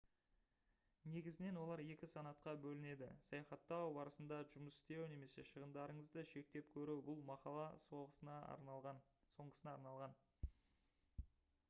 [1.15, 7.67] негізінен олар екі санатқа бөлінеді саяхаттау барысында жұмыс істеу немесе шығындарыңызды шектеп көру бұл мақала
[7.89, 8.41] соңғысына
[9.75, 10.17] арналған